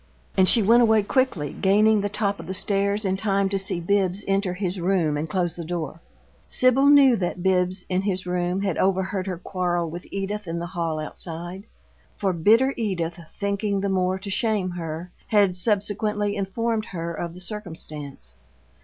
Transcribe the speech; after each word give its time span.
And 0.35 0.49
she 0.49 0.63
went 0.63 0.81
away 0.81 1.03
quickly, 1.03 1.53
gaining 1.53 2.01
the 2.01 2.09
top 2.09 2.39
of 2.39 2.47
the 2.47 2.55
stairs 2.55 3.05
in 3.05 3.17
time 3.17 3.49
to 3.49 3.59
see 3.59 3.79
Bibbs 3.79 4.23
enter 4.27 4.55
his 4.55 4.81
room 4.81 5.15
and 5.15 5.29
close 5.29 5.55
the 5.55 5.63
door. 5.63 6.01
Sibyl 6.47 6.87
knew 6.87 7.15
that 7.17 7.43
Bibbs, 7.43 7.85
in 7.87 8.01
his 8.01 8.25
room, 8.25 8.61
had 8.63 8.79
overheard 8.79 9.27
her 9.27 9.37
quarrel 9.37 9.91
with 9.91 10.07
Edith 10.09 10.47
in 10.47 10.57
the 10.57 10.65
hall 10.73 10.99
outside; 10.99 11.67
for 12.13 12.33
bitter 12.33 12.73
Edith, 12.77 13.19
thinking 13.35 13.81
the 13.81 13.89
more 13.89 14.17
to 14.17 14.31
shame 14.31 14.71
her, 14.71 15.11
had 15.27 15.55
subsequently 15.55 16.35
informed 16.35 16.85
her 16.85 17.13
of 17.13 17.35
the 17.35 17.39
circumstance. 17.39 18.35